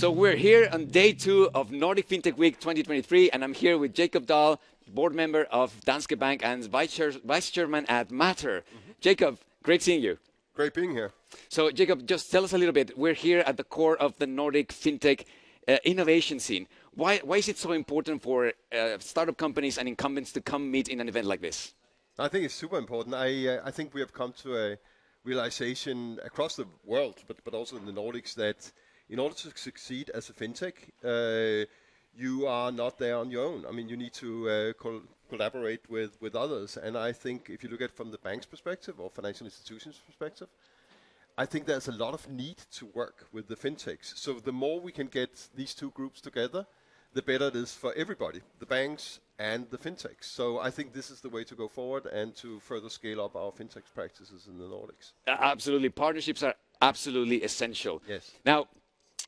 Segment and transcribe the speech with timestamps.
[0.00, 3.92] So we're here on day two of Nordic FinTech Week 2023, and I'm here with
[3.92, 4.58] Jacob Dahl,
[4.88, 8.60] board member of Danske Bank and vice, chair, vice chairman at Matter.
[8.62, 8.92] Mm-hmm.
[9.02, 10.16] Jacob, great seeing you.
[10.54, 11.12] Great being here.
[11.50, 12.96] So, Jacob, just tell us a little bit.
[12.96, 15.26] We're here at the core of the Nordic FinTech
[15.68, 16.66] uh, innovation scene.
[16.94, 20.88] Why, why is it so important for uh, startup companies and incumbents to come meet
[20.88, 21.74] in an event like this?
[22.18, 23.14] I think it's super important.
[23.14, 24.78] I, uh, I think we have come to a
[25.24, 28.72] realization across the world, but, but also in the Nordics, that
[29.10, 30.74] in order to succeed as a fintech,
[31.04, 31.66] uh,
[32.16, 33.66] you are not there on your own.
[33.68, 36.76] I mean, you need to uh, col- collaborate with, with others.
[36.76, 40.00] And I think if you look at it from the bank's perspective or financial institutions'
[40.06, 40.48] perspective,
[41.36, 44.16] I think there's a lot of need to work with the fintechs.
[44.16, 46.66] So the more we can get these two groups together,
[47.12, 50.24] the better it is for everybody, the banks and the fintechs.
[50.24, 53.34] So I think this is the way to go forward and to further scale up
[53.34, 55.12] our fintech practices in the Nordics.
[55.26, 55.88] Uh, absolutely.
[55.88, 58.02] Partnerships are absolutely essential.
[58.06, 58.30] Yes.
[58.44, 58.68] Now,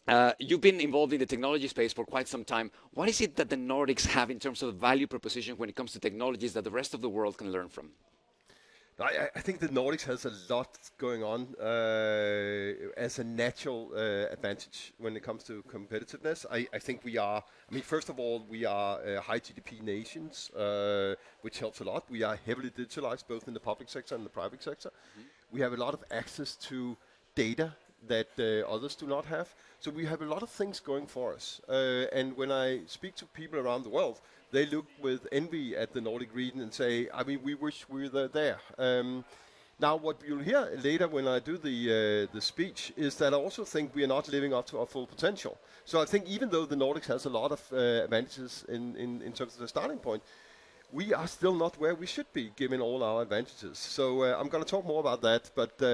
[0.08, 2.70] uh, you've been involved in the technology space for quite some time.
[2.92, 5.92] What is it that the Nordics have in terms of value proposition when it comes
[5.92, 7.90] to technologies that the rest of the world can learn from?
[9.00, 14.32] I, I think the Nordics has a lot going on uh, as a natural uh,
[14.32, 16.44] advantage when it comes to competitiveness.
[16.50, 17.38] I, I, think we are,
[17.70, 21.84] I mean, first of all, we are uh, high GDP nations, uh, which helps a
[21.84, 22.04] lot.
[22.10, 24.90] We are heavily digitalized, both in the public sector and the private sector.
[24.90, 25.22] Mm-hmm.
[25.52, 26.96] We have a lot of access to
[27.34, 27.74] data
[28.08, 29.54] that uh, others do not have.
[29.80, 31.60] So we have a lot of things going for us.
[31.68, 35.92] Uh, and when I speak to people around the world, they look with envy at
[35.92, 38.58] the Nordic region and say, I mean, we wish we were there.
[38.78, 39.24] Um,
[39.80, 43.36] now, what you'll hear later when I do the uh, the speech is that I
[43.36, 45.58] also think we are not living up to our full potential.
[45.84, 49.22] So I think even though the Nordics has a lot of uh, advantages in, in,
[49.22, 50.22] in terms of the starting point,
[50.92, 53.78] we are still not where we should be given all our advantages.
[53.78, 55.50] So uh, I'm going to talk more about that.
[55.54, 55.86] But uh,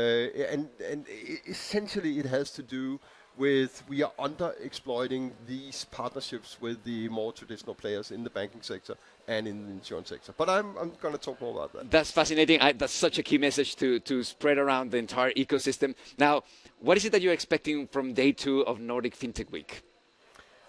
[0.53, 1.07] and and
[1.47, 2.99] essentially it has to do
[3.37, 8.61] with we are under exploiting these partnerships with the more traditional players in the banking
[8.63, 8.97] sector
[9.29, 10.35] and in the insurance sector.
[10.37, 11.91] But I'm, I'm going to talk more about that.
[11.91, 12.61] That's fascinating.
[12.61, 15.95] I, that's such a key message to, to spread around the entire ecosystem.
[16.19, 16.43] Now,
[16.81, 19.83] what is it that you're expecting from day two of Nordic FinTech Week?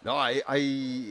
[0.04, 0.58] No, I, I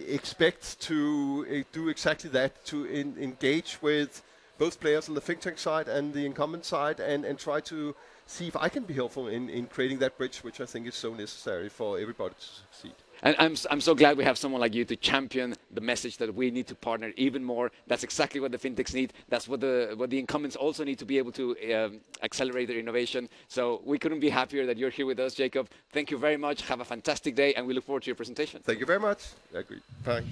[0.09, 4.23] expect to uh, do exactly that, to in, engage with
[4.59, 7.95] both players on the fintech side and the incumbent side and, and try to
[8.27, 10.95] see if I can be helpful in, in creating that bridge, which I think is
[10.95, 12.93] so necessary for everybody to succeed.
[13.23, 16.33] And I'm, I'm so glad we have someone like you to champion the message that
[16.33, 17.73] we need to partner even more.
[17.89, 19.13] That's exactly what the fintechs need.
[19.29, 22.79] That's what the, what the incumbents also need to be able to um, accelerate their
[22.79, 23.29] innovation.
[23.49, 25.69] So we couldn't be happier that you're here with us, Jacob.
[25.93, 26.63] Thank you very much.
[26.63, 28.61] Have a fantastic day, and we look forward to your presentation.
[28.63, 29.27] Thank you very much.
[29.53, 29.83] Agreed.
[30.05, 30.23] Bye.